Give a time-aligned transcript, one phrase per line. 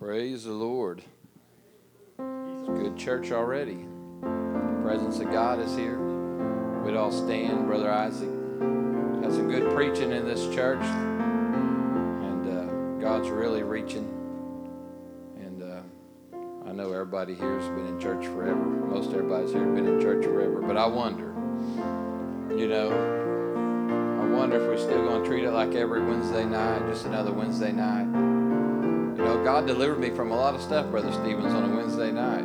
[0.00, 1.02] Praise the Lord.
[2.18, 3.86] It's a good church already.
[4.22, 5.98] The presence of God is here.
[6.82, 8.30] We'd all stand, Brother Isaac.
[9.22, 10.82] Had some good preaching in this church.
[10.82, 14.08] And uh, God's really reaching.
[15.36, 15.82] And uh,
[16.66, 18.64] I know everybody here has been in church forever.
[18.64, 20.62] Most everybody's here been in church forever.
[20.62, 21.26] But I wonder,
[22.56, 22.88] you know,
[24.22, 27.32] I wonder if we're still going to treat it like every Wednesday night, just another
[27.32, 28.09] Wednesday night.
[29.30, 32.42] Know, God delivered me from a lot of stuff, Brother Stevens, on a Wednesday night.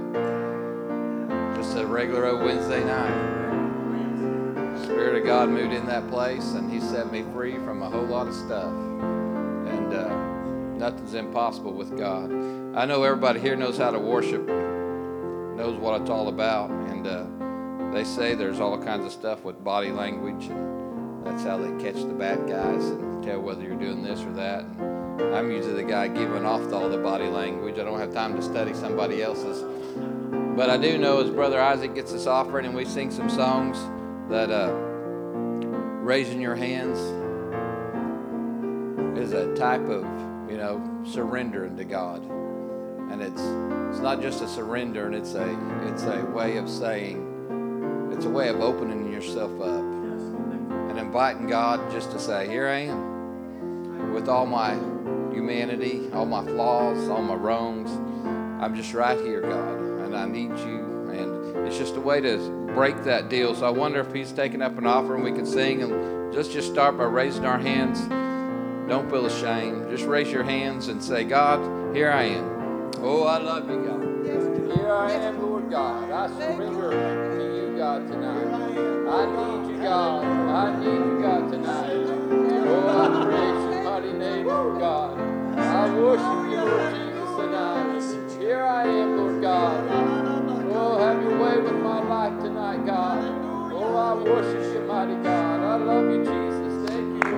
[1.55, 4.83] Just a regular old Wednesday night.
[4.83, 8.05] Spirit of God moved in that place, and He set me free from a whole
[8.05, 8.71] lot of stuff.
[8.71, 10.15] And uh,
[10.77, 12.31] nothing's impossible with God.
[12.77, 17.93] I know everybody here knows how to worship, knows what it's all about, and uh,
[17.93, 21.95] they say there's all kinds of stuff with body language, and that's how they catch
[21.95, 24.65] the bad guys and tell whether you're doing this or that.
[24.65, 27.79] And, I'm usually the guy giving off all the body language.
[27.79, 29.63] I don't have time to study somebody else's.
[30.55, 33.77] But I do know as Brother Isaac gets this offering and we sing some songs
[34.29, 34.73] that uh,
[36.01, 36.97] raising your hands
[39.17, 40.03] is a type of,
[40.49, 42.21] you know, surrendering to God.
[43.11, 43.41] And it's
[43.91, 45.49] it's not just a surrender, and it's a
[45.87, 51.91] it's a way of saying, it's a way of opening yourself up and inviting God
[51.91, 54.75] just to say, Here I am with all my
[55.35, 57.91] humanity, all my flaws, all my wrongs.
[58.63, 61.11] I'm just right here, God, and I need you.
[61.11, 62.37] And it's just a way to
[62.73, 63.53] break that deal.
[63.53, 66.71] So I wonder if He's taking up an offering we can sing and let's just
[66.71, 67.99] start by raising our hands.
[68.89, 69.89] Don't feel ashamed.
[69.89, 72.91] Just raise your hands and say, God, here I am.
[72.99, 74.05] Oh, I love you, God.
[74.25, 76.11] Here I am, Lord God.
[76.11, 78.55] I surrender to you, God, tonight.
[79.09, 80.25] I need you, God.
[80.25, 81.91] I need you, God, tonight.
[82.67, 83.14] Oh,
[84.79, 85.19] God.
[85.57, 88.41] I worship you, Lord Jesus, tonight.
[88.41, 89.87] Here I am, Lord God.
[90.71, 93.23] Oh, have your way with my life tonight, God.
[93.73, 95.59] Oh, I worship you, mighty God.
[95.61, 96.89] I love you, Jesus.
[96.89, 97.31] Thank you.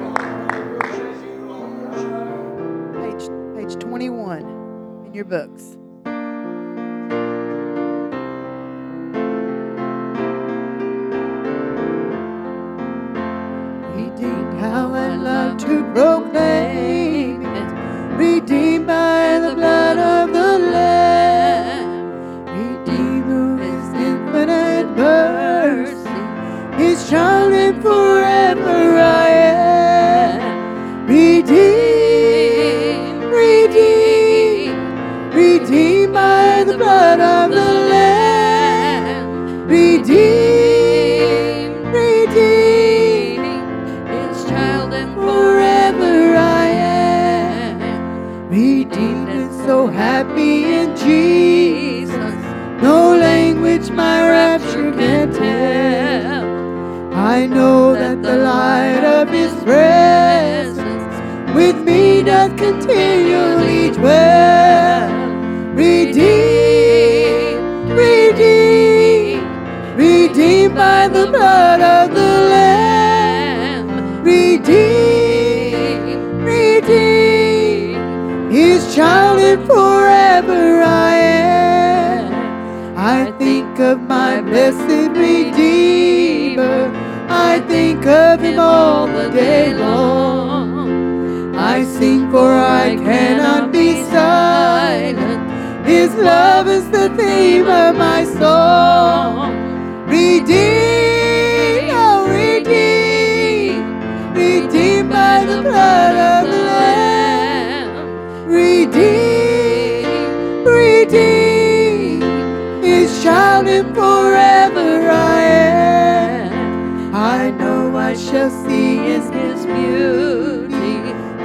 [3.02, 5.78] Page, page 21 in your books.
[57.38, 61.16] I know that the light of his presence
[61.54, 65.08] with me doth continually dwell
[65.76, 66.82] redeemed
[67.92, 69.46] redeemed
[69.96, 78.02] redeemed by the blood of the Lamb, redeemed, redeemed,
[78.52, 82.34] His child and forever I am.
[82.98, 84.87] I think of my blessed
[88.08, 91.56] of Him all the day long.
[91.56, 95.42] I sing for I cannot be silent.
[95.86, 99.56] His love is the theme of my song.
[100.08, 103.86] Redeemed, oh redeemed,
[104.36, 106.57] redeemed by the blood of the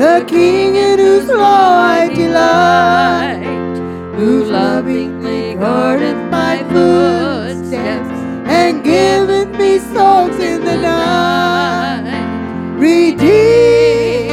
[0.02, 3.44] the King in whose law I delight
[4.16, 8.10] who lovingly guardeth my footsteps
[8.58, 12.02] and giveth me songs in the night.
[12.76, 14.32] Redeemed,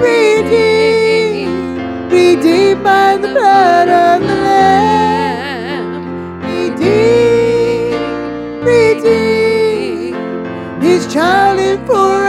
[0.00, 1.78] redeemed,
[2.10, 5.86] redeemed by the blood of the Lamb.
[6.48, 8.00] Redeemed,
[8.64, 10.16] redeemed,
[10.82, 12.23] His child and forever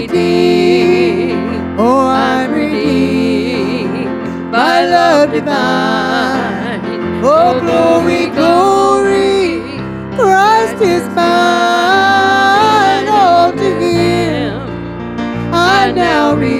[0.00, 1.78] redeemed.
[1.78, 4.08] Oh, I'm redeemed.
[4.50, 6.80] My love divine.
[7.22, 9.60] Oh, glory, glory.
[10.16, 13.08] Christ is mine.
[13.08, 14.60] All to Him
[15.52, 16.59] I now resign.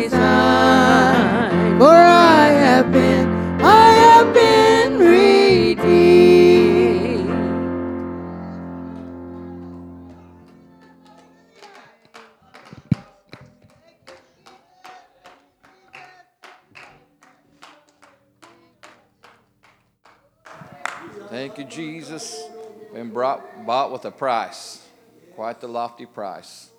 [23.11, 24.87] Been brought, bought with a price,
[25.35, 26.71] quite the lofty price.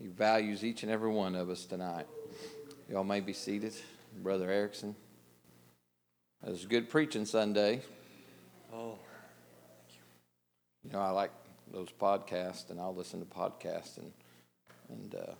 [0.00, 2.06] He values each and every one of us tonight.
[2.88, 3.74] Y'all may be seated.
[4.22, 4.96] Brother Erickson.
[6.42, 7.82] It was good preaching Sunday.
[8.72, 8.98] Oh,
[10.84, 11.32] You know, I like
[11.70, 14.10] those podcasts, and I'll listen to podcasts, and
[14.88, 15.32] and uh,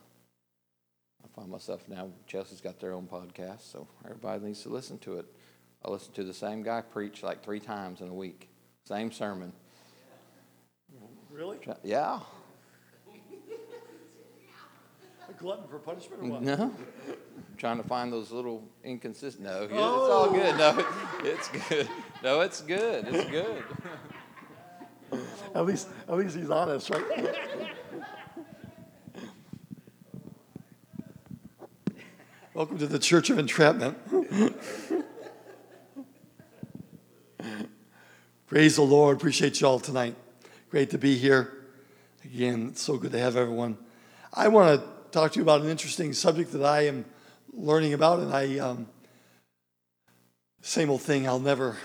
[1.25, 2.11] I find myself now.
[2.27, 5.25] Chelsea's got their own podcast, so everybody needs to listen to it.
[5.83, 8.51] I listen to the same guy preach like three times in a week,
[8.89, 9.53] same sermon.
[11.31, 11.59] really?
[11.85, 12.21] Yeah,
[15.29, 16.43] A glutton for punishment or what?
[16.43, 16.75] no,
[17.59, 19.45] trying to find those little inconsistent.
[19.45, 20.11] No, it's oh.
[20.11, 20.57] all good.
[20.57, 20.87] No,
[21.23, 21.89] it's good.
[22.23, 23.07] No, it's good.
[23.09, 23.63] It's good.
[25.55, 27.05] At least, at least he's honest, right?
[32.55, 33.99] Welcome to the Church of Entrapment.
[38.49, 39.19] Praise the Lord.
[39.19, 40.17] Appreciate y'all tonight.
[40.71, 41.53] Great to be here.
[42.25, 43.77] Again, it's so good to have everyone.
[44.33, 47.05] I want to talk to you about an interesting subject that I am
[47.53, 48.89] learning about, and I, um,
[50.63, 51.77] same old thing, I'll never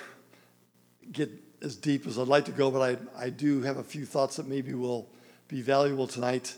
[1.11, 1.29] get
[1.61, 4.37] as deep as I'd like to go, but I, I do have a few thoughts
[4.37, 5.09] that maybe will
[5.49, 6.55] be valuable tonight.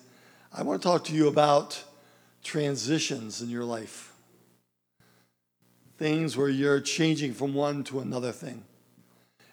[0.53, 1.83] I want to talk to you about
[2.43, 4.13] transitions in your life,
[5.97, 8.65] things where you're changing from one to another thing.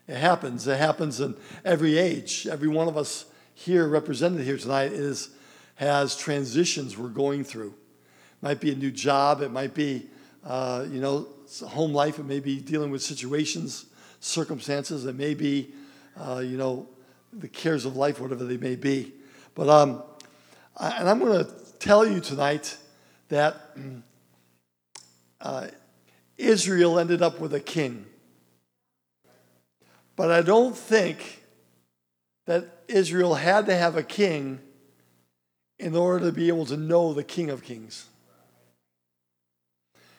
[0.08, 0.66] It happens.
[0.66, 2.46] It happens in every age.
[2.50, 5.30] Every one of us here, represented here tonight, is
[5.76, 7.68] has transitions we're going through.
[7.70, 9.40] It Might be a new job.
[9.40, 10.08] It might be,
[10.44, 11.28] uh, you know,
[11.66, 12.18] home life.
[12.18, 13.86] It may be dealing with situations,
[14.20, 15.06] circumstances.
[15.06, 15.72] It may be,
[16.16, 16.88] uh, you know,
[17.32, 19.12] the cares of life, whatever they may be.
[19.54, 20.02] But um,
[20.76, 22.76] I, and I'm going to tell you tonight
[23.28, 23.76] that
[25.40, 25.68] uh,
[26.36, 28.06] Israel ended up with a king.
[30.22, 31.42] But I don't think
[32.46, 34.60] that Israel had to have a king
[35.80, 38.06] in order to be able to know the King of Kings.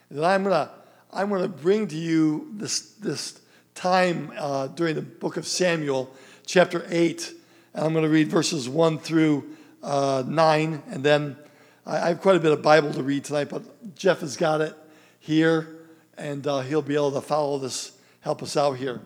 [0.09, 0.71] And I'm gonna
[1.09, 3.39] I'm gonna bring to you this this
[3.75, 6.13] time uh, during the book of Samuel,
[6.45, 7.33] chapter eight,
[7.73, 11.37] and I'm gonna read verses one through uh, nine, and then
[11.85, 14.59] I, I have quite a bit of Bible to read tonight, but Jeff has got
[14.59, 14.75] it
[15.21, 15.77] here,
[16.17, 18.99] and uh, he'll be able to follow this, help us out here.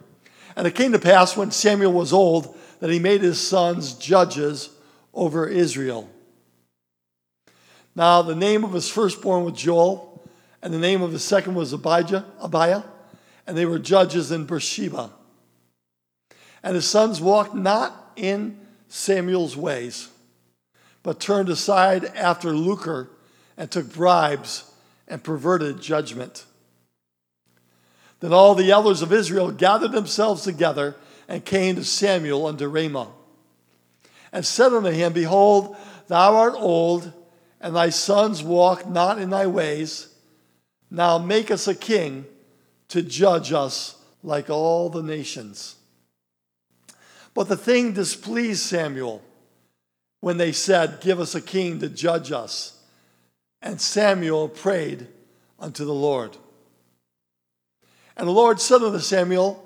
[0.58, 4.72] And it came to pass when Samuel was old that he made his sons judges
[5.14, 6.10] over Israel.
[7.96, 10.28] Now, the name of his firstborn was Joel,
[10.64, 12.82] and the name of his second was Abijah, Abiah,
[13.46, 15.12] and they were judges in Beersheba.
[16.64, 20.10] And his sons walked not in Samuel's ways,
[21.04, 23.10] but turned aside after lucre
[23.58, 24.72] and took bribes
[25.08, 26.47] and perverted judgment.
[28.20, 30.96] Then all the elders of Israel gathered themselves together
[31.28, 33.12] and came to Samuel unto Ramah,
[34.32, 35.76] and said unto him, Behold,
[36.08, 37.12] thou art old,
[37.60, 40.14] and thy sons walk not in thy ways.
[40.90, 42.26] Now make us a king
[42.90, 45.76] to judge us like all the nations.
[47.34, 49.22] But the thing displeased Samuel
[50.22, 52.82] when they said, Give us a king to judge us.
[53.62, 55.08] And Samuel prayed
[55.60, 56.38] unto the Lord.
[58.18, 59.64] And the Lord said unto Samuel,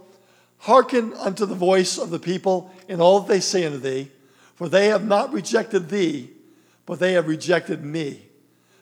[0.59, 4.11] Hearken unto the voice of the people in all that they say unto thee,
[4.55, 6.29] for they have not rejected thee,
[6.85, 8.27] but they have rejected me,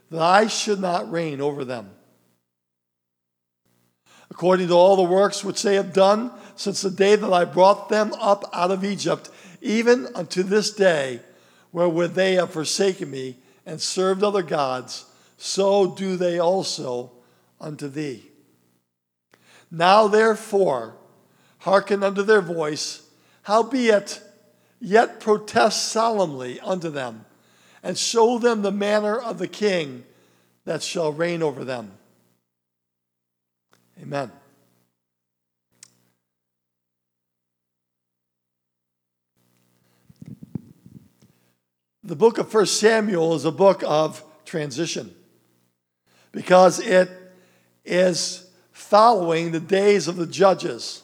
[0.09, 1.91] that I should not reign over them.
[4.31, 7.89] According to all the works which they have done since the day that I brought
[7.89, 9.29] them up out of Egypt,
[9.61, 11.21] even unto this day,
[11.71, 15.05] wherewith they have forsaken me and served other gods,
[15.37, 17.11] so do they also
[17.61, 18.28] unto thee.
[19.71, 20.95] Now therefore,
[21.59, 23.03] hearken unto their voice,
[23.43, 24.21] howbeit,
[24.79, 27.25] yet protest solemnly unto them,
[27.83, 30.05] and show them the manner of the king
[30.65, 31.91] that shall reign over them.
[34.01, 34.31] Amen.
[42.03, 45.13] The book of 1 Samuel is a book of transition
[46.31, 47.07] because it
[47.85, 48.48] is
[48.79, 51.03] following the days of the judges.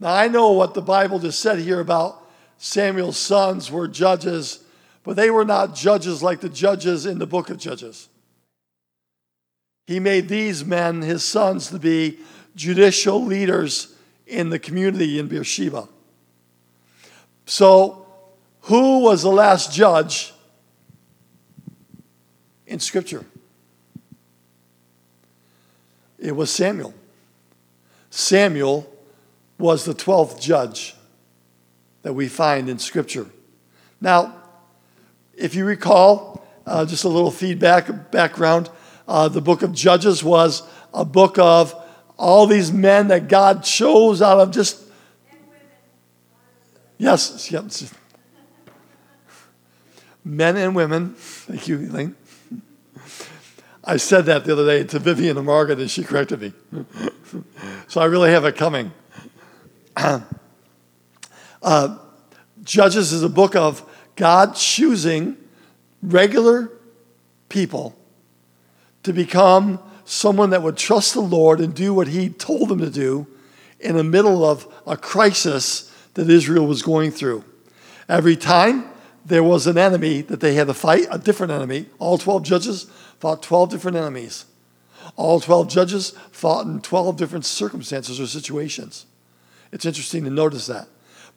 [0.00, 4.64] Now, I know what the Bible just said here about Samuel's sons were judges,
[5.04, 8.08] but they were not judges like the judges in the book of Judges.
[9.86, 12.18] He made these men, his sons, to be
[12.56, 13.94] judicial leaders
[14.26, 15.88] in the community in Beersheba.
[17.46, 18.06] So,
[18.62, 20.34] who was the last judge
[22.66, 23.24] in Scripture?
[26.20, 26.94] It was Samuel.
[28.10, 28.90] Samuel
[29.58, 30.94] was the 12th judge
[32.02, 33.26] that we find in Scripture.
[34.00, 34.34] Now,
[35.34, 38.70] if you recall, uh, just a little feedback, background,
[39.08, 40.62] uh, the book of Judges was
[40.92, 41.74] a book of
[42.16, 44.82] all these men that God chose out of just.
[46.98, 47.92] Yes, yes.
[50.22, 51.14] Men and women.
[51.14, 52.14] Thank you, Elaine.
[53.84, 56.52] I said that the other day to Vivian and Margaret, and she corrected me.
[57.88, 58.92] so I really have it coming.
[61.62, 61.98] Uh,
[62.62, 65.36] Judges is a book of God choosing
[66.02, 66.72] regular
[67.50, 67.94] people
[69.02, 72.88] to become someone that would trust the Lord and do what He told them to
[72.88, 73.26] do
[73.78, 77.44] in the middle of a crisis that Israel was going through.
[78.08, 78.86] Every time
[79.24, 81.86] there was an enemy that they had to fight, a different enemy.
[81.98, 84.46] All 12 judges fought 12 different enemies.
[85.14, 89.06] All 12 judges fought in 12 different circumstances or situations.
[89.72, 90.88] It's interesting to notice that.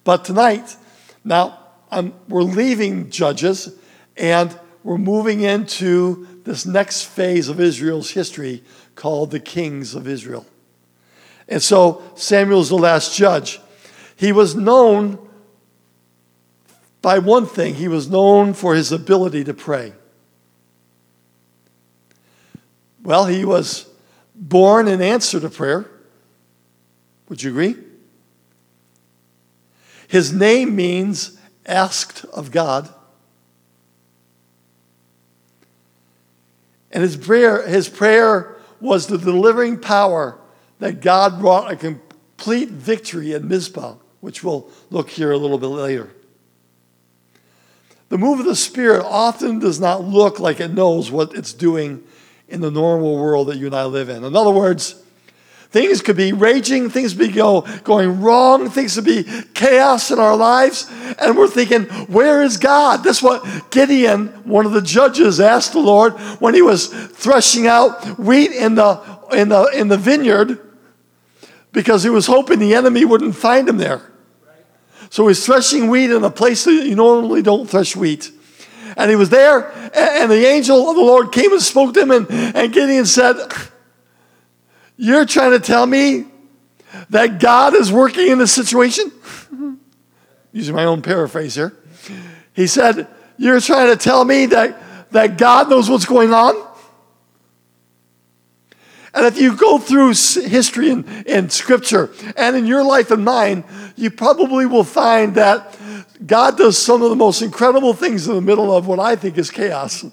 [0.03, 0.75] But tonight,
[1.23, 1.59] now
[1.91, 3.75] um, we're leaving Judges
[4.17, 8.63] and we're moving into this next phase of Israel's history
[8.95, 10.45] called the Kings of Israel.
[11.47, 13.59] And so Samuel's the last judge.
[14.15, 15.19] He was known
[17.01, 19.91] by one thing, he was known for his ability to pray.
[23.03, 23.85] Well, he was
[24.33, 25.85] born in answer to prayer.
[27.29, 27.75] Would you agree?
[30.07, 32.89] His name means asked of God.
[36.91, 40.39] And his prayer, his prayer was the delivering power
[40.79, 45.67] that God brought a complete victory at Mizpah, which we'll look here a little bit
[45.67, 46.11] later.
[48.09, 52.03] The move of the Spirit often does not look like it knows what it's doing
[52.53, 54.23] in the normal world that you and I live in.
[54.23, 55.03] In other words,
[55.73, 60.37] Things could be raging, things be go, going wrong, things could be chaos in our
[60.37, 60.87] lives.
[61.19, 63.03] And we're thinking, where is God?
[63.03, 68.19] That's what Gideon, one of the judges, asked the Lord when he was threshing out
[68.19, 70.59] wheat in the, in the, in the vineyard
[71.71, 74.11] because he was hoping the enemy wouldn't find him there.
[75.09, 78.29] So he's threshing wheat in a place that you normally don't thresh wheat.
[78.95, 82.11] And he was there, and the angel of the Lord came and spoke to him,
[82.11, 83.35] and, and Gideon said,
[84.97, 86.25] you're trying to tell me
[87.09, 89.11] that God is working in this situation?
[90.51, 91.75] Using my own paraphrase here.
[92.53, 93.07] He said,
[93.37, 96.55] You're trying to tell me that, that God knows what's going on?
[99.15, 103.63] And if you go through history and, and scripture and in your life and mine,
[103.95, 105.77] you probably will find that
[106.25, 109.37] God does some of the most incredible things in the middle of what I think
[109.37, 110.05] is chaos.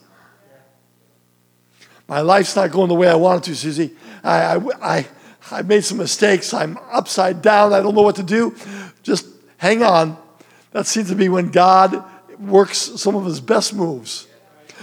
[2.08, 3.96] My life's not going the way I want it to, Susie.
[4.24, 5.06] I, I, I,
[5.50, 6.52] I made some mistakes.
[6.52, 7.72] I'm upside down.
[7.72, 8.56] I don't know what to do.
[9.02, 9.26] Just
[9.58, 10.16] hang on.
[10.72, 12.02] That seems to be when God
[12.40, 14.26] works some of his best moves.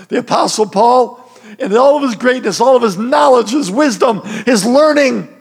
[0.09, 1.23] The Apostle Paul,
[1.59, 5.33] in all of his greatness, all of his knowledge, his wisdom, his learning,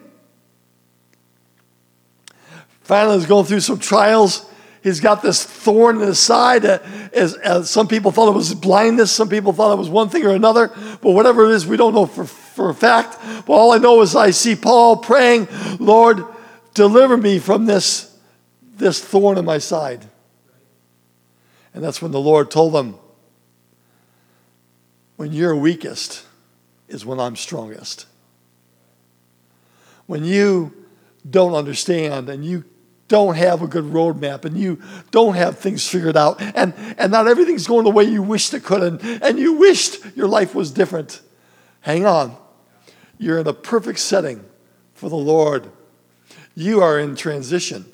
[2.82, 4.46] finally was going through some trials.
[4.86, 6.64] He's got this thorn in his side.
[6.64, 6.78] Uh,
[7.12, 10.24] as, as some people thought it was blindness, some people thought it was one thing
[10.24, 10.68] or another.
[11.02, 13.18] But whatever it is, we don't know for, for a fact.
[13.48, 15.48] But all I know is I see Paul praying,
[15.80, 16.24] Lord,
[16.72, 18.16] deliver me from this,
[18.76, 20.06] this thorn in my side.
[21.74, 22.94] And that's when the Lord told him,
[25.16, 26.24] When you're weakest
[26.86, 28.06] is when I'm strongest.
[30.06, 30.86] When you
[31.28, 32.62] don't understand and you
[33.08, 37.28] don't have a good roadmap and you don't have things figured out and, and not
[37.28, 40.70] everything's going the way you wished it could and, and you wished your life was
[40.70, 41.20] different.
[41.80, 42.36] Hang on.
[43.18, 44.44] You're in a perfect setting
[44.94, 45.70] for the Lord.
[46.54, 47.86] You are in transition.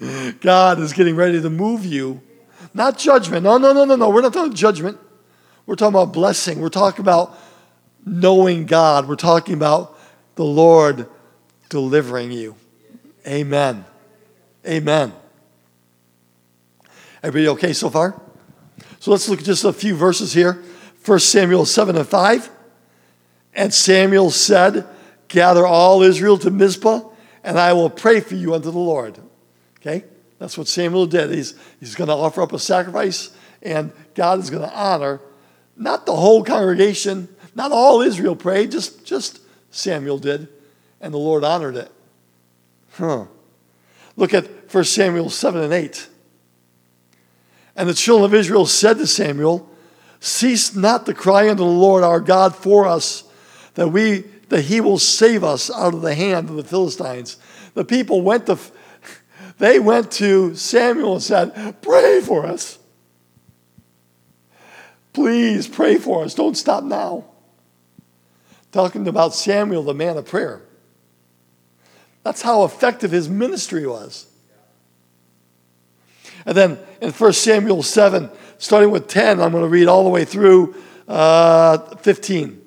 [0.40, 2.22] God is getting ready to move you.
[2.72, 3.44] Not judgment.
[3.44, 4.10] No, no, no, no, no.
[4.10, 4.98] We're not talking judgment.
[5.66, 6.60] We're talking about blessing.
[6.60, 7.38] We're talking about
[8.06, 9.08] knowing God.
[9.08, 9.98] We're talking about
[10.36, 11.08] the Lord
[11.68, 12.54] delivering you.
[13.26, 13.84] Amen.
[14.68, 15.14] Amen.
[17.22, 18.20] Everybody okay so far?
[19.00, 20.62] So let's look at just a few verses here.
[21.04, 22.50] 1 Samuel 7 and 5.
[23.54, 24.86] And Samuel said,
[25.28, 27.00] Gather all Israel to Mizpah,
[27.42, 29.18] and I will pray for you unto the Lord.
[29.80, 30.04] Okay?
[30.38, 31.30] That's what Samuel did.
[31.30, 33.30] He's, he's going to offer up a sacrifice,
[33.62, 35.20] and God is going to honor
[35.76, 40.48] not the whole congregation, not all Israel prayed, just, just Samuel did,
[41.00, 41.90] and the Lord honored it.
[42.92, 43.26] Huh.
[44.16, 46.08] Look at 1 Samuel 7 and 8.
[47.76, 49.68] And the children of Israel said to Samuel,
[50.20, 53.24] Cease not to cry unto the Lord our God for us,
[53.74, 57.36] that we that he will save us out of the hand of the Philistines.
[57.74, 58.58] The people went to
[59.58, 62.78] they went to Samuel and said, Pray for us.
[65.12, 66.34] Please pray for us.
[66.34, 67.24] Don't stop now.
[68.70, 70.62] Talking about Samuel, the man of prayer.
[72.22, 74.26] That's how effective his ministry was.
[76.46, 80.10] And then in 1 Samuel 7, starting with 10, I'm going to read all the
[80.10, 80.74] way through
[81.06, 82.62] uh, 15.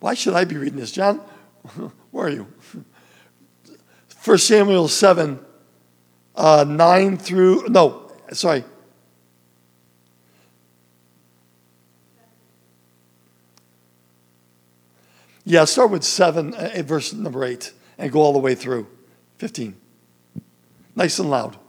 [0.00, 1.16] Why should I be reading this, John?
[2.10, 2.46] Where are you?
[4.24, 5.38] 1 Samuel 7,
[6.36, 8.64] uh, 9 through, no, sorry.
[15.44, 18.86] Yeah, start with 7, uh, verse number 8, and go all the way through
[19.38, 19.79] 15.
[20.96, 21.59] Nice and loud.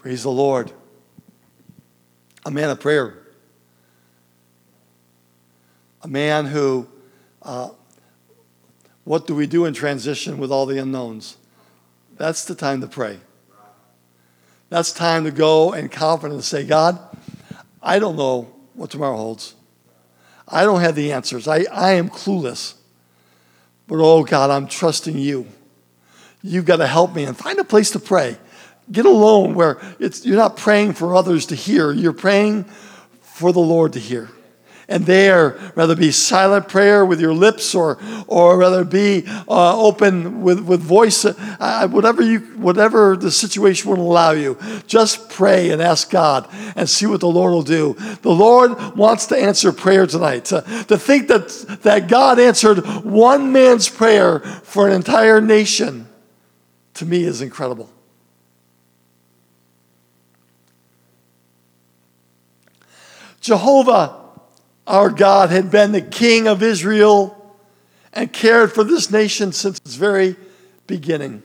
[0.00, 0.72] Praise the Lord.
[2.46, 3.18] A man of prayer.
[6.02, 6.88] A man who,
[7.42, 7.68] uh,
[9.04, 11.36] what do we do in transition with all the unknowns?
[12.16, 13.20] That's the time to pray.
[14.70, 16.98] That's time to go and confidently say, God,
[17.82, 19.54] I don't know what tomorrow holds.
[20.48, 21.46] I don't have the answers.
[21.46, 22.72] I, I am clueless.
[23.86, 25.46] But oh God, I'm trusting you.
[26.42, 28.38] You've got to help me and find a place to pray
[28.90, 32.64] get alone where it's, you're not praying for others to hear, you're praying
[33.20, 34.28] for the Lord to hear.
[34.90, 40.42] And there, rather be silent prayer with your lips or, or rather be uh, open
[40.42, 45.80] with, with voice, uh, whatever, you, whatever the situation will allow you, just pray and
[45.80, 47.94] ask God and see what the Lord will do.
[48.22, 50.52] The Lord wants to answer prayer tonight.
[50.52, 51.50] Uh, to think that,
[51.82, 56.08] that God answered one man's prayer for an entire nation,
[56.94, 57.88] to me, is incredible.
[63.40, 64.16] Jehovah,
[64.86, 67.36] our God, had been the king of Israel
[68.12, 70.36] and cared for this nation since its very
[70.86, 71.42] beginning.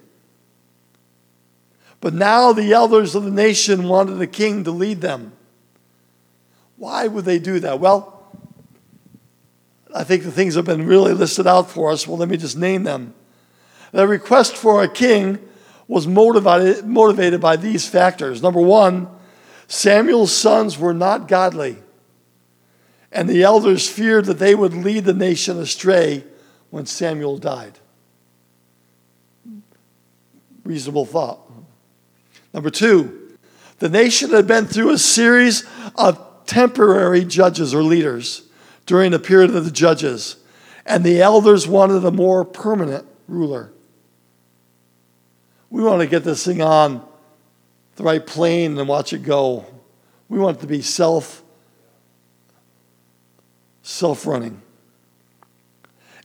[2.01, 5.31] But now the elders of the nation wanted a king to lead them.
[6.77, 7.79] Why would they do that?
[7.79, 8.23] Well,
[9.93, 12.05] I think the things have been really listed out for us.
[12.05, 13.13] Well, let me just name them.
[13.91, 15.39] The request for a king
[15.87, 18.43] was motivated, motivated by these factors.
[18.43, 19.07] Number one,
[19.67, 21.77] Samuel's sons were not godly,
[23.15, 26.25] and the elders feared that they would lead the nation astray
[26.69, 27.79] when Samuel died.
[30.65, 31.39] Reasonable thought.
[32.53, 33.37] Number two,
[33.79, 35.63] the nation had been through a series
[35.95, 38.43] of temporary judges or leaders
[38.85, 40.35] during the period of the judges,
[40.85, 43.71] and the elders wanted a more permanent ruler.
[45.69, 47.05] We want to get this thing on
[47.95, 49.65] the right plane and watch it go.
[50.27, 51.43] We want it to be self
[53.85, 54.61] self running.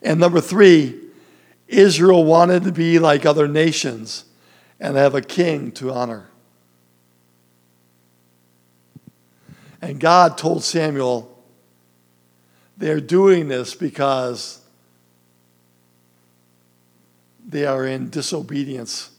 [0.03, 0.99] And number 3,
[1.69, 4.25] Israel wanted to be like other nations
[4.81, 6.29] and have a king to honor.
[9.83, 11.39] And God told Samuel,
[12.79, 14.61] they're doing this because
[17.47, 19.11] they are in disobedience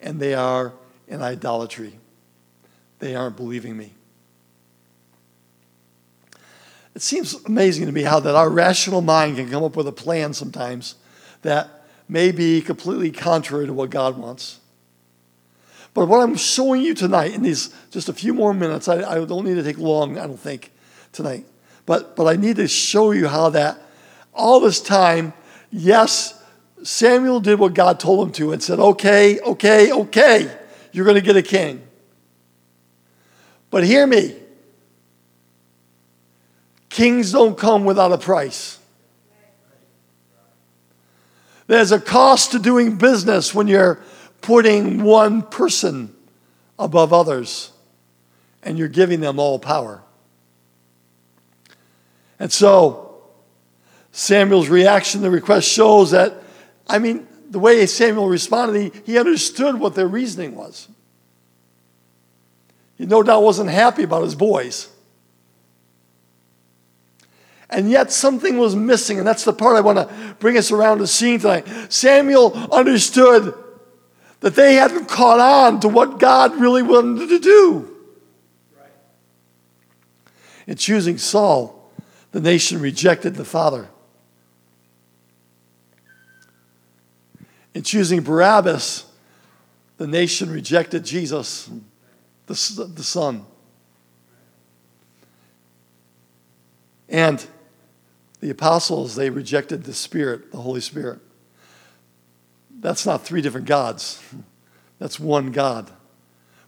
[0.00, 0.74] and they are
[1.08, 1.98] in idolatry.
[2.98, 3.95] They aren't believing me.
[6.96, 9.92] It seems amazing to me how that our rational mind can come up with a
[9.92, 10.94] plan sometimes
[11.42, 11.68] that
[12.08, 14.60] may be completely contrary to what God wants.
[15.92, 19.22] But what I'm showing you tonight in these just a few more minutes, I, I
[19.26, 20.72] don't need to take long, I don't think,
[21.12, 21.44] tonight.
[21.84, 23.78] But, but I need to show you how that
[24.32, 25.34] all this time,
[25.70, 26.42] yes,
[26.82, 30.58] Samuel did what God told him to and said, okay, okay, okay,
[30.92, 31.86] you're going to get a king.
[33.68, 34.34] But hear me
[36.96, 38.78] kings don't come without a price.
[41.66, 44.00] There's a cost to doing business when you're
[44.40, 46.16] putting one person
[46.78, 47.70] above others
[48.62, 50.02] and you're giving them all power.
[52.38, 53.20] And so,
[54.10, 56.42] Samuel's reaction to the request shows that,
[56.88, 60.88] I mean, the way Samuel responded, he, he understood what their reasoning was.
[62.96, 64.88] He no doubt wasn't happy about his boys.
[67.68, 70.98] And yet something was missing, and that's the part I want to bring us around
[70.98, 71.66] to seeing tonight.
[71.92, 73.54] Samuel understood
[74.40, 77.96] that they hadn't caught on to what God really wanted to do.
[78.78, 78.90] Right.
[80.68, 81.90] In choosing Saul,
[82.30, 83.88] the nation rejected the father.
[87.74, 89.06] In choosing Barabbas,
[89.96, 91.68] the nation rejected Jesus,
[92.46, 93.44] the, the Son.
[97.08, 97.44] And
[98.40, 101.20] the apostles, they rejected the Spirit, the Holy Spirit.
[102.78, 104.22] That's not three different gods,
[104.98, 105.90] that's one God.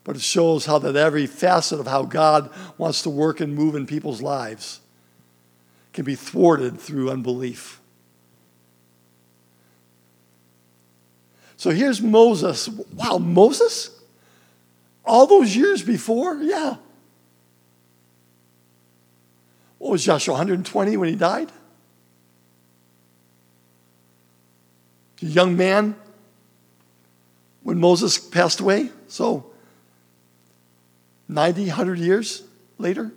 [0.04, 3.74] But it shows how that every facet of how God wants to work and move
[3.74, 4.80] in people's lives
[5.92, 7.80] can be thwarted through unbelief.
[11.58, 12.68] So here's Moses.
[12.68, 13.90] Wow, Moses?
[15.04, 16.36] All those years before?
[16.36, 16.76] Yeah.
[19.78, 21.50] What was Joshua, 120 when he died?
[25.22, 25.96] A young man
[27.62, 28.90] when Moses passed away.
[29.08, 29.50] So,
[31.28, 32.42] 90, 100 years
[32.78, 33.12] later.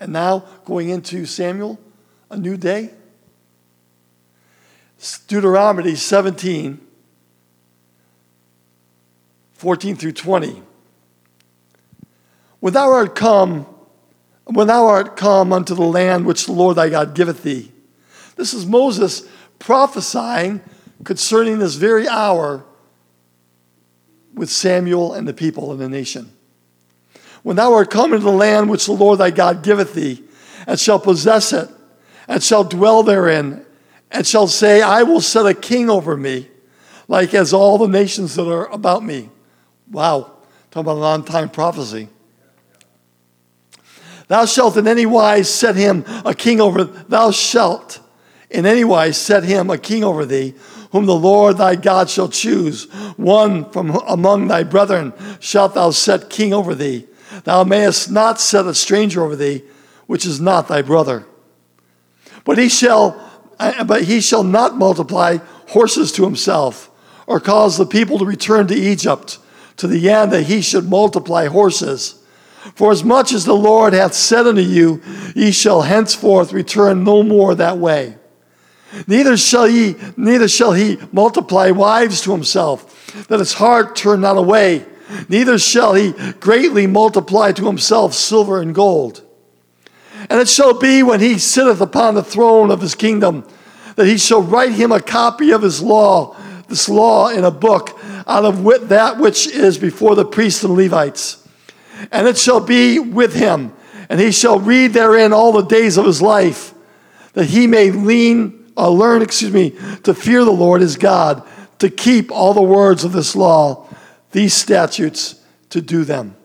[0.00, 1.78] And now going into Samuel,
[2.30, 2.90] a new day.
[5.28, 6.80] Deuteronomy 17,
[9.52, 10.62] 14 through 20.
[12.60, 13.66] When thou art come,
[14.44, 17.72] when thou art come unto the land which the Lord thy God giveth thee.
[18.36, 20.60] This is Moses prophesying
[21.04, 22.64] concerning this very hour
[24.34, 26.32] with Samuel and the people and the nation.
[27.42, 30.22] When thou art come into the land which the Lord thy God giveth thee,
[30.66, 31.68] and shall possess it,
[32.28, 33.64] and shall dwell therein,
[34.10, 36.48] and shall say, I will set a king over me,
[37.08, 39.30] like as all the nations that are about me.
[39.90, 40.32] Wow,
[40.70, 42.08] talking about an on time prophecy.
[44.28, 48.00] Thou shalt in any wise set him a king over, thou shalt
[48.50, 50.54] in any wise set him a king over thee,
[50.92, 52.84] whom the Lord thy God shall choose.
[53.16, 57.06] One from among thy brethren shalt thou set king over thee.
[57.44, 59.62] Thou mayest not set a stranger over thee,
[60.06, 61.26] which is not thy brother.
[62.44, 63.20] But he shall,
[63.58, 66.90] uh, but he shall not multiply horses to himself,
[67.26, 69.38] or cause the people to return to Egypt,
[69.78, 72.22] to the end that he should multiply horses.
[72.74, 75.02] For as much as the Lord hath said unto you,
[75.34, 78.16] ye shall henceforth return no more that way.
[79.06, 84.36] Neither shall he, neither shall he multiply wives to himself, that his heart turn not
[84.36, 84.86] away.
[85.28, 89.22] Neither shall he greatly multiply to himself silver and gold.
[90.28, 93.46] And it shall be when he sitteth upon the throne of his kingdom,
[93.96, 96.36] that he shall write him a copy of his law,
[96.68, 100.74] this law in a book, out of wit- that which is before the priests and
[100.74, 101.46] Levites.
[102.10, 103.72] And it shall be with him,
[104.08, 106.74] and he shall read therein all the days of his life,
[107.34, 109.70] that he may lean, uh, learn, excuse me,
[110.02, 111.46] to fear the Lord his God,
[111.78, 113.88] to keep all the words of this law,
[114.32, 116.36] these statutes, to do them.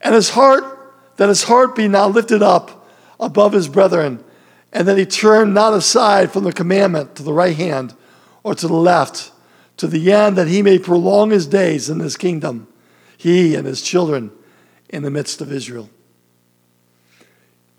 [0.00, 0.64] And his heart,
[1.16, 4.22] that his heart be not lifted up above his brethren,
[4.72, 7.94] and that he turn not aside from the commandment to the right hand
[8.42, 9.32] or to the left,
[9.76, 12.66] to the end that he may prolong his days in his kingdom,
[13.16, 14.30] he and his children
[14.88, 15.88] in the midst of Israel.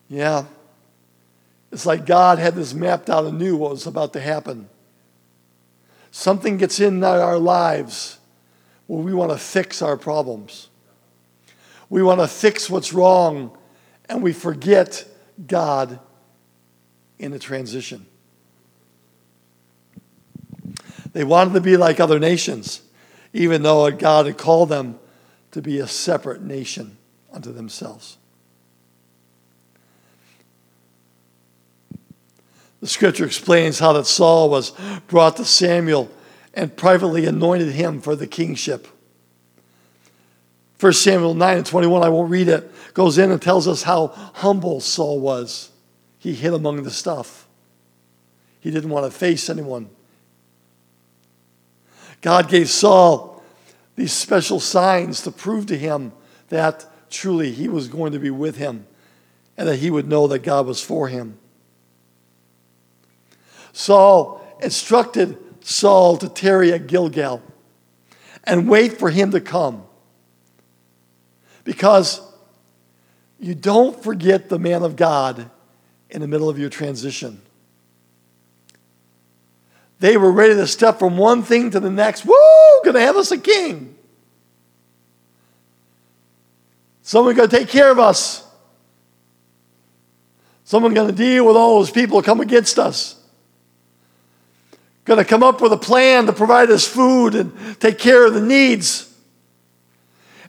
[0.10, 0.46] Yeah.
[1.76, 4.70] It's like God had this mapped out and knew what was about to happen.
[6.10, 8.18] Something gets in our lives
[8.88, 10.70] where we want to fix our problems.
[11.90, 13.58] We want to fix what's wrong,
[14.08, 15.06] and we forget
[15.46, 16.00] God
[17.20, 18.06] in the transition.
[21.12, 22.84] They wanted to be like other nations,
[23.34, 24.98] even though God had called them
[25.52, 26.96] to be a separate nation
[27.34, 28.18] unto themselves.
[32.82, 34.72] The scripture explains how that Saul was
[35.08, 36.10] brought to Samuel
[36.54, 38.88] and privately anointed him for the kingship.
[40.80, 44.08] 1 Samuel 9 and 21, I won't read it, goes in and tells us how
[44.08, 45.72] humble Saul was.
[46.20, 47.48] He hid among the stuff,
[48.60, 49.90] he didn't want to face anyone.
[52.22, 53.44] God gave Saul
[53.96, 56.12] these special signs to prove to him
[56.50, 58.88] that truly he was going to be with him
[59.58, 61.38] and that he would know that God was for him.
[63.76, 67.44] Saul instructed Saul to tarry at Gilgal
[68.46, 69.84] and wait for him to come.
[71.66, 72.22] Because
[73.38, 75.52] you don't forget the man of God
[76.10, 77.42] in the middle of your transition.
[80.00, 82.26] They were ready to step from one thing to the next.
[82.26, 82.34] Woo,
[82.86, 83.94] gonna have us a king.
[87.02, 88.48] Someone gonna take care of us.
[90.64, 93.22] Someone gonna deal with all those people who come against us.
[95.06, 98.42] Gonna come up with a plan to provide us food and take care of the
[98.42, 99.12] needs.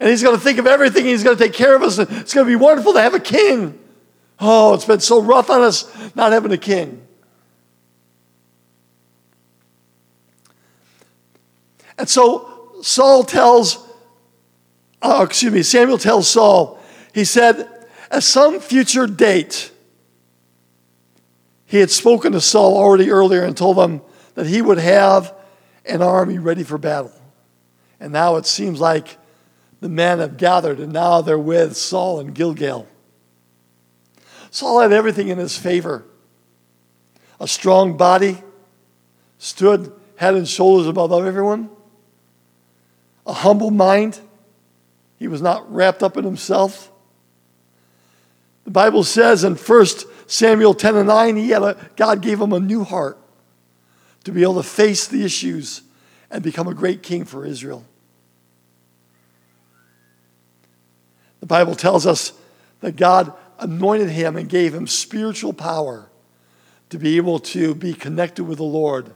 [0.01, 1.07] And he's going to think of everything.
[1.07, 1.99] He's going to take care of us.
[1.99, 3.79] It's going to be wonderful to have a king.
[4.39, 7.03] Oh, it's been so rough on us not having a king.
[11.99, 13.79] And so Saul tells,
[15.01, 16.79] uh, excuse me, Samuel tells Saul,
[17.15, 17.67] he said,
[18.11, 19.73] at some future date,
[21.65, 24.03] he had spoken to Saul already earlier and told him
[24.37, 25.35] that he would have
[25.85, 27.13] an army ready for battle.
[27.99, 29.19] And now it seems like
[29.81, 32.87] the men have gathered and now they're with Saul and Gilgal.
[34.51, 36.05] Saul had everything in his favor
[37.39, 38.43] a strong body,
[39.37, 41.69] stood head and shoulders above everyone,
[43.27, 44.19] a humble mind.
[45.19, 46.91] He was not wrapped up in himself.
[48.65, 49.87] The Bible says in 1
[50.27, 53.19] Samuel 10 and 9, he had a, God gave him a new heart
[54.27, 55.83] to be able to face the issues
[56.33, 57.85] and become a great king for Israel.
[61.39, 62.33] The Bible tells us
[62.81, 66.11] that God anointed him and gave him spiritual power
[66.89, 69.15] to be able to be connected with the Lord.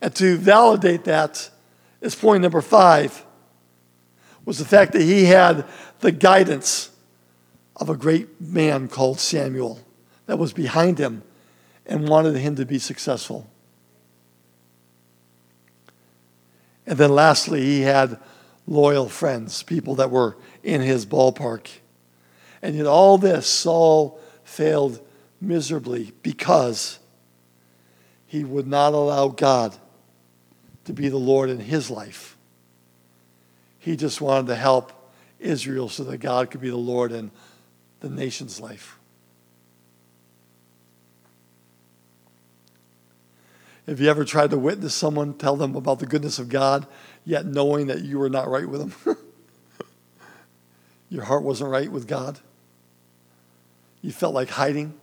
[0.00, 1.50] And to validate that
[2.00, 3.22] is point number five
[4.46, 5.66] was the fact that he had
[6.00, 6.90] the guidance
[7.76, 9.78] of a great man called Samuel
[10.24, 11.22] that was behind him
[11.92, 13.46] and wanted him to be successful.
[16.86, 18.18] And then lastly, he had
[18.66, 21.68] loyal friends, people that were in his ballpark.
[22.62, 25.06] And yet, all this, Saul failed
[25.38, 26.98] miserably because
[28.26, 29.76] he would not allow God
[30.86, 32.38] to be the Lord in his life.
[33.78, 37.30] He just wanted to help Israel so that God could be the Lord in
[38.00, 38.98] the nation's life.
[43.92, 46.86] Have you ever tried to witness someone, tell them about the goodness of God,
[47.26, 49.16] yet knowing that you were not right with them?
[51.10, 52.40] Your heart wasn't right with God?
[54.00, 54.94] You felt like hiding?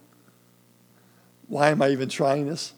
[1.48, 2.74] Why am I even trying this?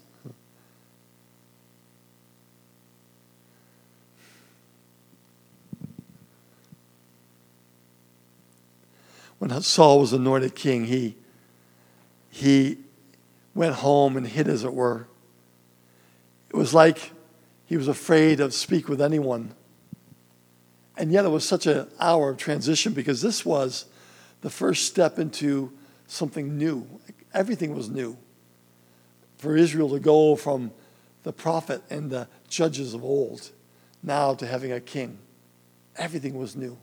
[9.40, 11.16] When Saul was anointed king, he,
[12.30, 12.80] he
[13.56, 15.08] went home and hid, as it were.
[16.52, 17.14] It was like
[17.66, 19.56] he was afraid to speak with anyone.
[20.98, 23.86] And yet it was such an hour of transition because this was
[24.42, 25.72] the first step into
[26.08, 26.86] something new.
[27.34, 28.18] Everything was new.
[29.38, 30.72] For Israel to go from
[31.24, 33.50] the prophet and the judges of old
[34.04, 35.20] now to having a king,
[35.96, 36.78] everything was new.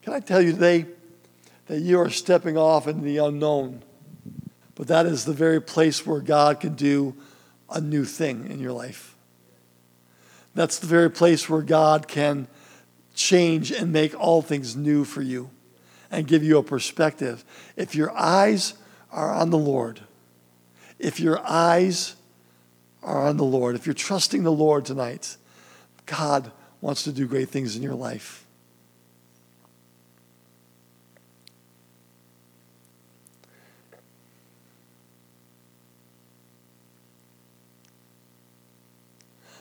[0.00, 0.86] Can I tell you today
[1.66, 3.82] that you are stepping off into the unknown?
[4.76, 7.16] But that is the very place where God can do
[7.68, 9.16] a new thing in your life.
[10.54, 12.46] That's the very place where God can
[13.14, 15.50] change and make all things new for you
[16.10, 17.44] and give you a perspective.
[17.76, 18.74] If your eyes
[19.10, 20.00] are on the Lord,
[20.98, 22.14] if your eyes
[23.02, 25.36] are on the Lord, if you're trusting the Lord tonight,
[26.04, 28.45] God wants to do great things in your life.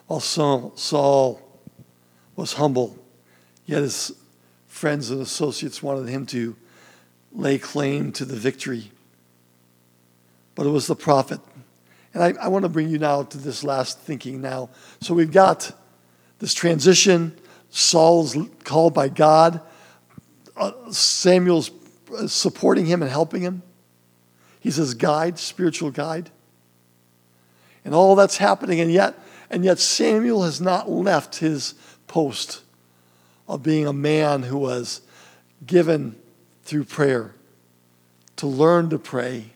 [0.08, 1.42] While Saul,
[2.36, 2.98] was humble,
[3.66, 4.12] yet his
[4.68, 6.56] friends and associates wanted him to
[7.32, 8.92] lay claim to the victory.
[10.54, 11.40] But it was the prophet.
[12.14, 14.70] And I, I want to bring you now to this last thinking now.
[15.02, 15.72] So we've got
[16.40, 17.38] this transition.
[17.70, 19.62] Saul's called by God.
[20.56, 21.72] Uh, Samuel's
[22.28, 23.64] supporting him and helping him.
[24.60, 26.30] He's his guide, spiritual guide.
[27.84, 29.14] And all that's happening, and yet
[29.50, 31.76] and yet, Samuel has not left his
[32.08, 32.62] post
[33.48, 35.02] of being a man who was
[35.66, 36.16] given
[36.64, 37.36] through prayer
[38.38, 39.52] to learn to pray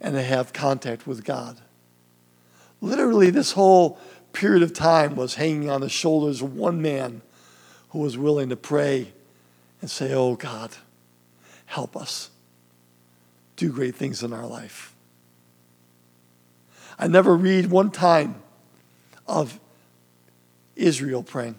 [0.00, 1.58] and to have contact with God.
[2.80, 3.98] Literally, this whole
[4.32, 7.22] period of time was hanging on the shoulders of one man
[7.90, 9.12] who was willing to pray
[9.80, 10.76] and say, Oh God,
[11.66, 12.30] help us
[13.56, 14.94] do great things in our life.
[16.98, 18.42] I never read one time
[19.28, 19.60] of
[20.74, 21.56] Israel praying.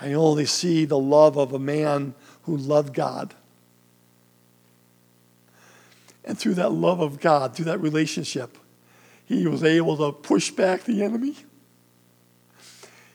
[0.00, 3.34] I only see the love of a man who loved God.
[6.24, 8.58] And through that love of God, through that relationship,
[9.24, 11.36] he was able to push back the enemy.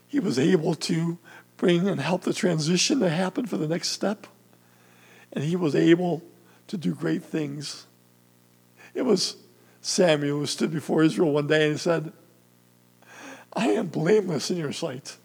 [0.08, 1.18] He was able to
[1.58, 4.28] bring and help the transition to happen for the next step.
[5.32, 6.24] And he was able
[6.68, 7.86] to do great things.
[8.94, 9.38] It was
[9.82, 12.14] Samuel who stood before Israel one day and said,
[13.54, 15.18] I am blameless in your sight.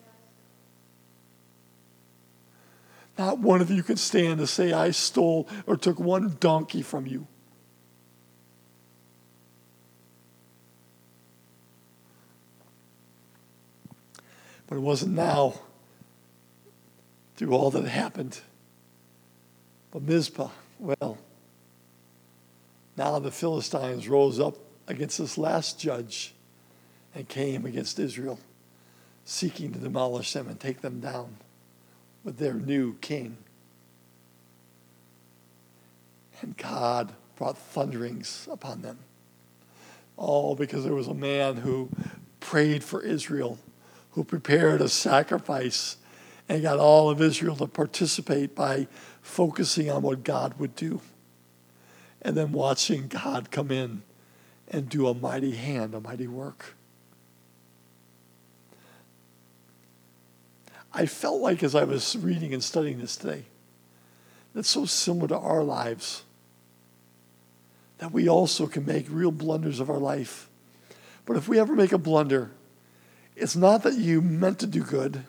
[3.19, 7.07] Not one of you can stand to say, I stole or took one donkey from
[7.07, 7.27] you.
[14.67, 15.55] But it wasn't now,
[17.37, 18.41] through all that happened.
[19.93, 21.19] But Mizpah, well,
[22.97, 24.57] now the Philistines rose up
[24.89, 26.35] against this last judge
[27.15, 28.39] and came against Israel,
[29.25, 31.37] seeking to demolish them and take them down
[32.25, 33.37] with their new king.
[36.41, 38.99] And God brought thunderings upon them.
[40.17, 41.91] All because there was a man who
[42.41, 43.59] prayed for Israel,
[44.13, 45.97] who prepared a sacrifice,
[46.49, 48.87] and got all of Israel to participate by
[49.21, 51.01] focusing on what God would do
[52.27, 54.03] and then watching God come in
[54.69, 56.75] and do a mighty hand, a mighty work.
[60.93, 63.45] I felt like as I was reading and studying this today,
[64.57, 66.25] that's so similar to our lives
[67.99, 70.49] that we also can make real blunders of our life.
[71.27, 72.51] But if we ever make a blunder,
[73.37, 75.23] it's not that you meant to do good,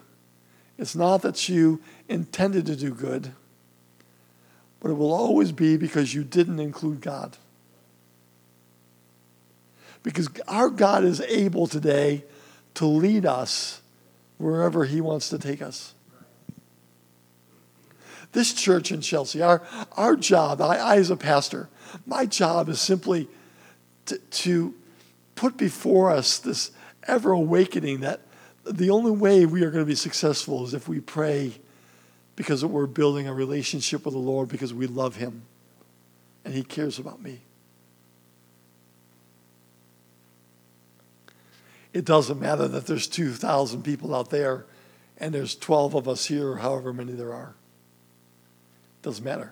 [0.80, 1.80] it's not that you
[2.10, 3.34] intended to do good
[4.88, 7.36] but it will always be because you didn't include God.
[10.02, 12.24] Because our God is able today
[12.76, 13.82] to lead us
[14.38, 15.94] wherever He wants to take us.
[18.32, 19.62] This church in Chelsea, our,
[19.98, 21.68] our job, I, I as a pastor,
[22.06, 23.28] my job is simply
[24.06, 24.74] to, to
[25.36, 26.72] put before us this
[27.10, 28.22] ever awakening that
[28.64, 31.60] the only way we are going to be successful is if we pray
[32.38, 35.42] because we're building a relationship with the Lord because we love Him
[36.46, 37.42] and He cares about me.
[41.92, 44.66] It doesn't matter that there's 2,000 people out there
[45.18, 47.56] and there's 12 of us here, however many there are.
[49.02, 49.52] It doesn't matter.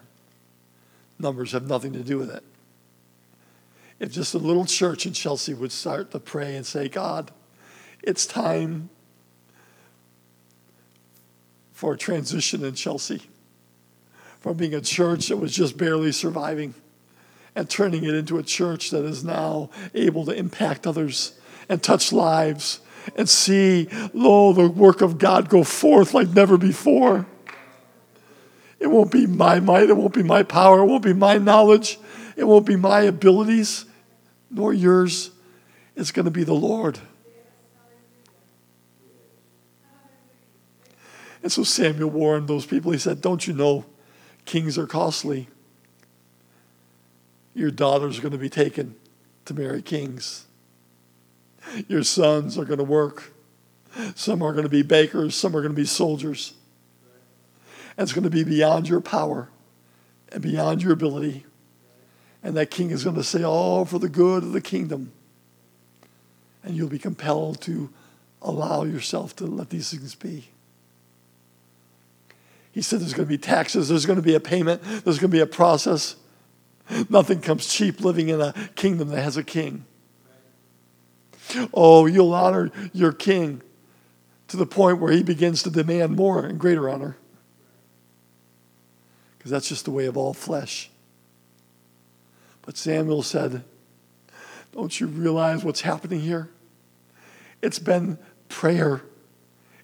[1.18, 2.44] Numbers have nothing to do with it.
[4.00, 7.32] If just a little church in Chelsea would start to pray and say, God,
[8.04, 8.90] it's time
[11.76, 13.22] for a transition in Chelsea,
[14.40, 16.74] from being a church that was just barely surviving
[17.54, 22.14] and turning it into a church that is now able to impact others and touch
[22.14, 22.80] lives
[23.18, 27.26] and see, lo, the work of God go forth like never before.
[28.80, 32.00] It won't be my might, it won't be my power, it won't be my knowledge,
[32.38, 33.84] it won't be my abilities,
[34.50, 35.32] nor yours.
[35.98, 37.00] It's going to be the Lord.
[41.46, 42.91] And so Samuel warned those people.
[42.91, 43.86] He said, Don't you know
[44.46, 45.48] kings are costly?
[47.54, 48.96] Your daughters are going to be taken
[49.46, 50.48] to marry kings.
[51.88, 53.32] Your sons are going to work.
[54.16, 56.56] Some are going to be bakers, some are going to be soldiers.
[57.96, 59.50] And it's going to be beyond your power
[60.32, 61.46] and beyond your ability.
[62.41, 65.12] And that king is going to say, All for the good of the kingdom.
[66.64, 67.91] And you'll be compelled to
[68.41, 70.50] allow yourself to let these things be.
[72.76, 75.32] He said there's going to be taxes, there's going to be a payment, there's going
[75.32, 76.18] to be a process.
[77.10, 79.86] Nothing comes cheap living in a kingdom that has a king.
[81.74, 83.62] Oh, you'll honor your king
[84.50, 87.16] to the point where he begins to demand more and greater honor.
[89.38, 90.90] Because that's just the way of all flesh.
[92.64, 93.64] But Samuel said,
[94.74, 96.50] Don't you realize what's happening here?
[97.62, 98.18] It's been
[98.50, 99.02] prayer,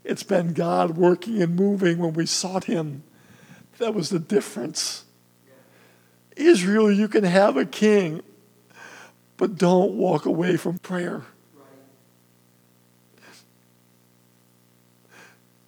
[0.04, 3.04] it's been God working and moving when we sought Him.
[3.78, 5.06] That was the difference.
[6.36, 8.22] Israel, you can have a king,
[9.38, 11.24] but don't walk away from prayer.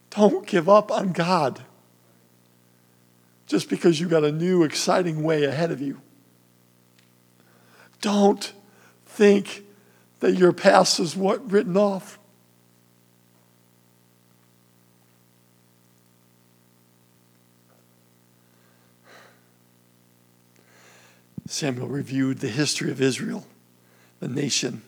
[0.10, 1.64] Don't give up on God
[3.48, 6.02] just because you got a new, exciting way ahead of you.
[8.02, 8.54] Don't
[9.06, 9.64] think
[10.20, 12.20] that your past is what written off.
[21.54, 23.46] Samuel reviewed the history of Israel,
[24.20, 24.82] the nation,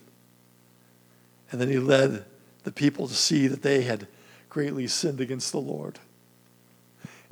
[1.52, 2.24] and then he led
[2.64, 4.08] the people to see that they had
[4.48, 6.00] greatly sinned against the Lord.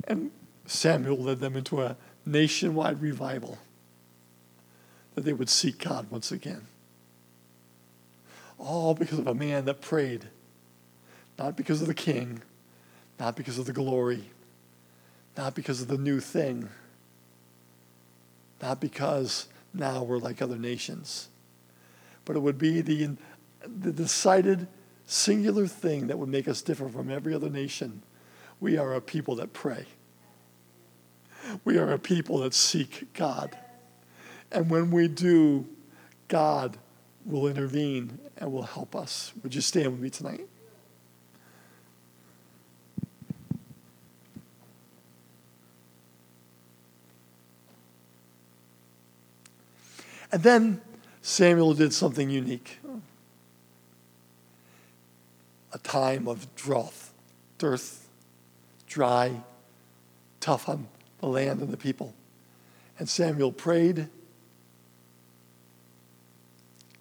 [0.07, 0.31] And
[0.65, 3.57] Samuel led them into a nationwide revival
[5.15, 6.61] that they would seek God once again.
[8.57, 10.29] All because of a man that prayed,
[11.37, 12.41] not because of the king,
[13.19, 14.29] not because of the glory,
[15.35, 16.69] not because of the new thing,
[18.61, 21.29] not because now we're like other nations,
[22.23, 23.15] but it would be the,
[23.61, 24.67] the decided
[25.05, 28.01] singular thing that would make us different from every other nation.
[28.59, 29.85] We are a people that pray.
[31.63, 33.57] We are a people that seek God.
[34.51, 35.67] And when we do,
[36.27, 36.77] God
[37.25, 39.33] will intervene and will help us.
[39.43, 40.47] Would you stand with me tonight?
[50.35, 50.81] And then
[51.21, 52.79] Samuel did something unique
[55.71, 56.93] a time of drought,
[57.57, 58.09] dearth,
[58.85, 59.31] dry,
[60.41, 60.89] tough on
[61.21, 62.13] the land and the people.
[62.99, 64.09] And Samuel prayed,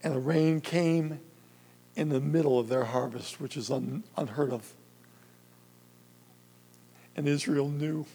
[0.05, 1.19] and the rain came
[1.97, 4.75] in the middle of their harvest, which is un, unheard of.
[7.17, 8.07] And Israel knew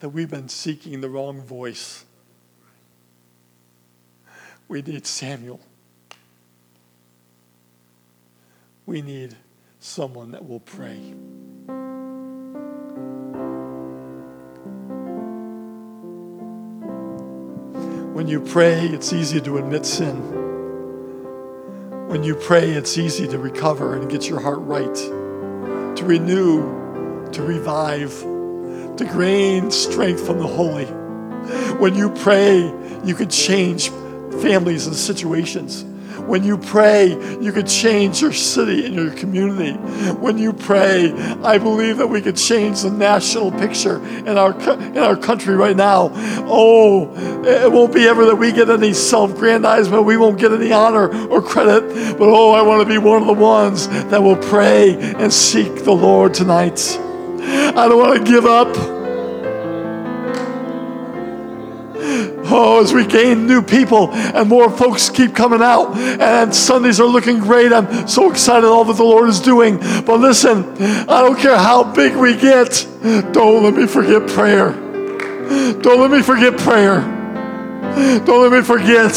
[0.00, 2.04] that we've been seeking the wrong voice.
[4.68, 5.60] We need Samuel.
[8.84, 9.36] We need
[9.78, 11.14] someone that will pray.
[18.12, 20.16] When you pray, it's easy to admit sin.
[22.08, 27.42] When you pray, it's easy to recover and get your heart right, to renew, to
[27.42, 28.18] revive,
[28.96, 30.86] to gain strength from the holy.
[31.78, 32.72] When you pray,
[33.04, 33.90] you can change
[34.42, 35.84] families and situations.
[36.26, 37.10] When you pray,
[37.40, 39.72] you could change your city and your community.
[40.14, 44.98] When you pray, I believe that we could change the national picture in our in
[44.98, 46.10] our country right now.
[46.48, 47.14] Oh,
[47.44, 51.40] it won't be ever that we get any self-grandizement, we won't get any honor or
[51.40, 55.32] credit, but oh, I want to be one of the ones that will pray and
[55.32, 56.98] seek the Lord tonight.
[56.98, 58.95] I don't want to give up.
[62.48, 67.06] Oh, as we gain new people and more folks keep coming out, and Sundays are
[67.06, 67.72] looking great.
[67.72, 69.78] I'm so excited all that the Lord is doing.
[69.78, 72.86] But listen, I don't care how big we get,
[73.32, 74.72] don't let me forget prayer.
[75.80, 77.00] Don't let me forget prayer.
[78.24, 79.12] Don't let me forget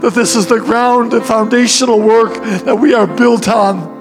[0.00, 3.91] that this is the ground and foundational work that we are built on.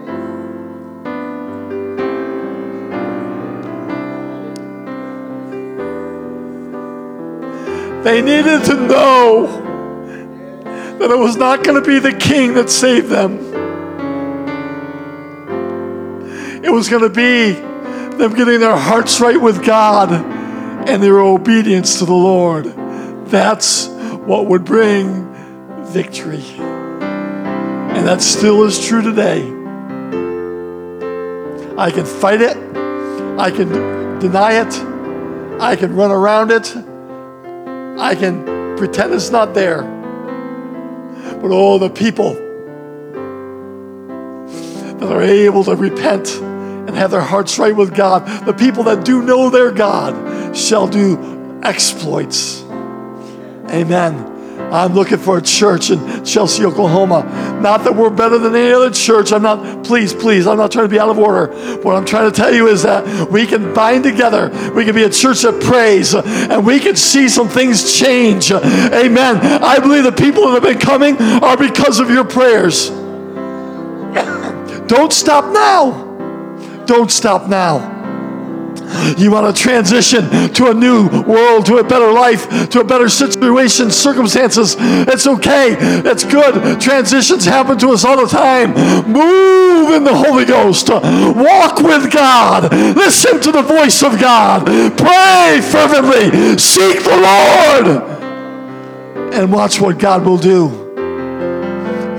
[8.04, 9.48] They needed to know
[10.98, 13.40] that it was not going to be the king that saved them.
[16.64, 17.52] It was going to be
[18.18, 22.66] them getting their hearts right with God and their obedience to the Lord.
[23.28, 25.32] That's what would bring
[25.86, 26.44] victory.
[26.60, 29.42] And that still is true today.
[31.78, 32.58] I can fight it,
[33.40, 36.76] I can deny it, I can run around it,
[38.02, 39.84] I can pretend it's not there.
[39.84, 42.34] But oh, the people
[44.98, 49.06] that are able to repent and have their hearts right with God, the people that
[49.06, 52.64] do know their God shall do exploits.
[53.70, 54.31] Amen.
[54.72, 57.24] I'm looking for a church in Chelsea, Oklahoma.
[57.62, 59.34] Not that we're better than any other church.
[59.34, 61.48] I'm not, please, please, I'm not trying to be out of order.
[61.82, 64.50] What I'm trying to tell you is that we can bind together.
[64.74, 68.52] We can be a church that prays uh, and we can see some things change.
[68.52, 69.38] Amen.
[69.38, 72.90] I believe the people that have been coming are because of your prayers.
[74.88, 76.86] Don't stop now.
[76.86, 77.91] Don't stop now.
[79.18, 83.10] You want to transition to a new world, to a better life, to a better
[83.10, 84.76] situation, circumstances.
[84.80, 85.76] It's okay.
[85.80, 86.80] It's good.
[86.80, 88.74] Transitions happen to us all the time.
[89.12, 90.90] Move in the Holy Ghost.
[90.90, 92.74] Walk with God.
[92.96, 94.66] Listen to the voice of God.
[94.66, 96.58] Pray fervently.
[96.58, 98.22] Seek the Lord.
[99.34, 100.70] And watch what God will do.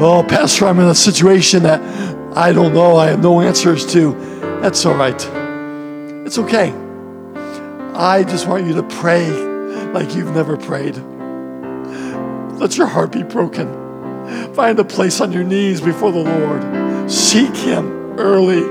[0.00, 1.80] Oh, Pastor, I'm in a situation that
[2.36, 2.96] I don't know.
[2.96, 4.14] I have no answers to.
[4.62, 5.41] That's all right.
[6.24, 6.72] It's okay.
[7.94, 9.28] I just want you to pray
[9.92, 10.96] like you've never prayed.
[12.58, 14.54] Let your heart be broken.
[14.54, 17.10] Find a place on your knees before the Lord.
[17.10, 18.62] Seek Him early,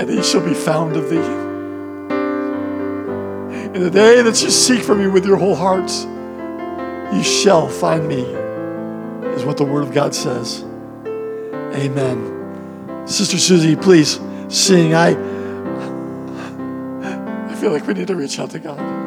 [0.00, 1.16] and He shall be found of thee.
[3.74, 6.06] In the day that you seek for me with your whole hearts,
[7.14, 8.22] you shall find me,
[9.34, 10.64] is what the Word of God says.
[11.74, 13.06] Amen.
[13.06, 14.94] Sister Susie, please sing.
[14.94, 15.14] I
[17.60, 18.99] feel like we need to reach out to God.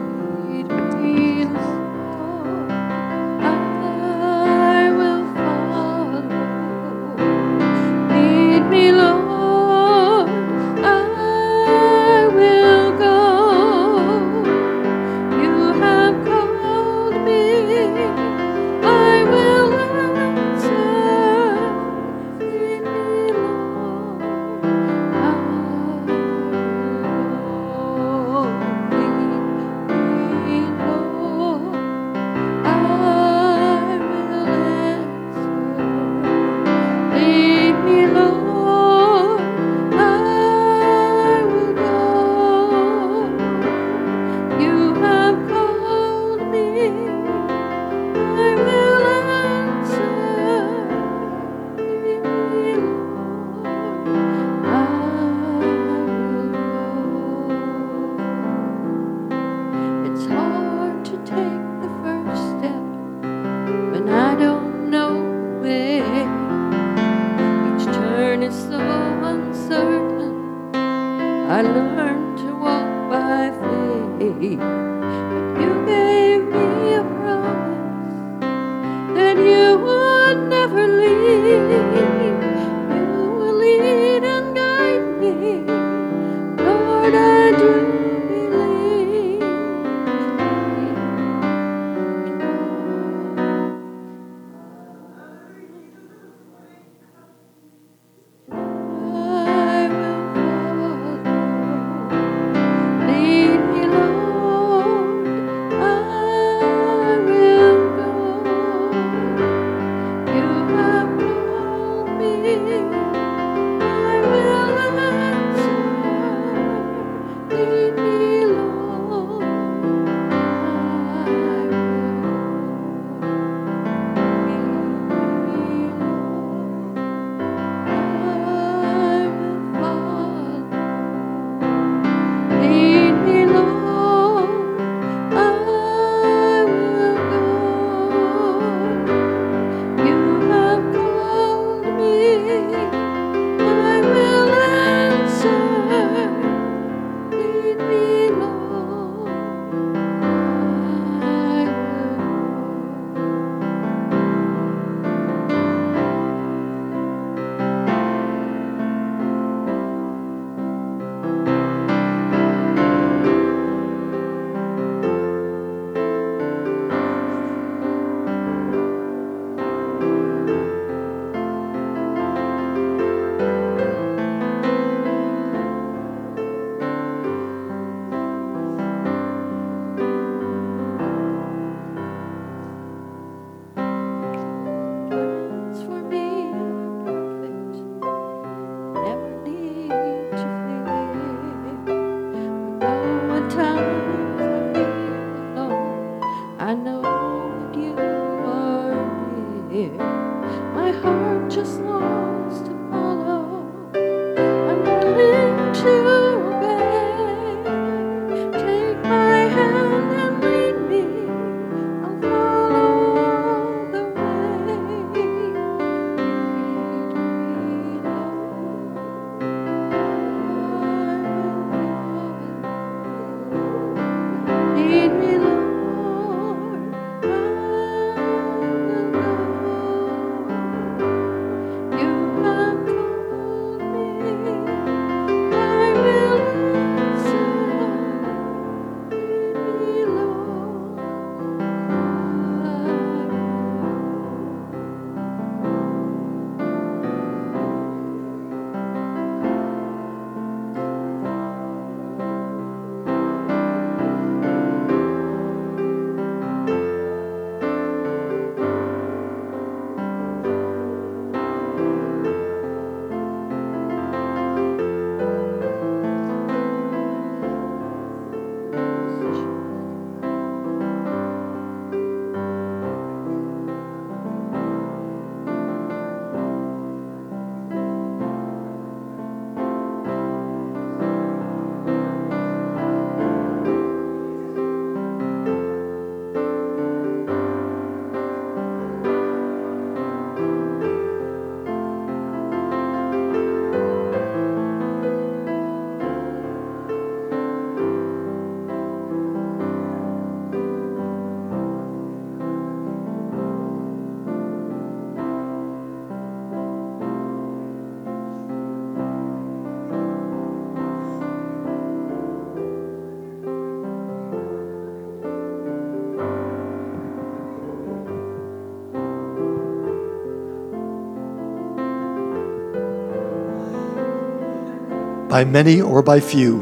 [325.34, 326.60] By many or by few,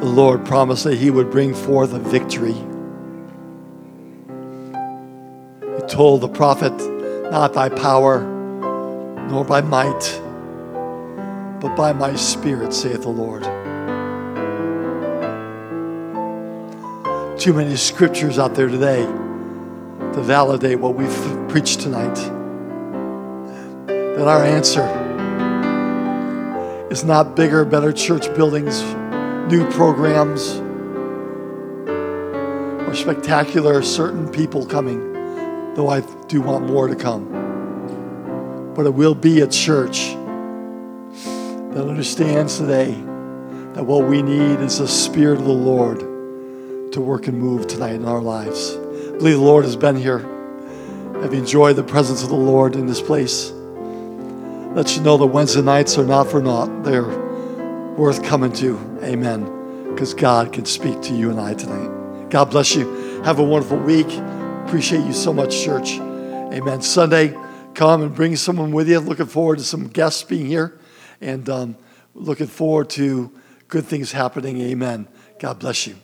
[0.00, 2.54] the Lord promised that He would bring forth a victory.
[5.76, 6.72] He told the prophet,
[7.30, 8.22] Not by power,
[9.30, 10.20] nor by might,
[11.60, 13.44] but by my Spirit, saith the Lord.
[17.38, 22.16] Too many scriptures out there today to validate what we've preached tonight.
[23.86, 24.97] That our answer
[26.90, 28.82] is not bigger, better church buildings,
[29.52, 30.54] new programs,
[32.88, 35.12] or spectacular certain people coming,
[35.74, 38.72] though I do want more to come.
[38.74, 40.14] But it will be a church
[41.74, 42.92] that understands today
[43.74, 45.98] that what we need is the Spirit of the Lord
[46.92, 48.76] to work and move tonight in our lives.
[48.76, 50.20] I believe the Lord has been here.
[51.20, 53.52] Have you enjoyed the presence of the Lord in this place?
[54.74, 56.84] Let you know that Wednesday nights are not for naught.
[56.84, 57.08] They're
[57.96, 58.78] worth coming to.
[59.02, 59.90] Amen.
[59.90, 62.28] Because God can speak to you and I tonight.
[62.30, 62.86] God bless you.
[63.24, 64.06] Have a wonderful week.
[64.66, 65.98] Appreciate you so much, church.
[65.98, 66.82] Amen.
[66.82, 67.34] Sunday,
[67.74, 69.00] come and bring someone with you.
[69.00, 70.78] Looking forward to some guests being here
[71.20, 71.76] and um,
[72.14, 73.32] looking forward to
[73.68, 74.60] good things happening.
[74.60, 75.08] Amen.
[75.40, 75.96] God bless you.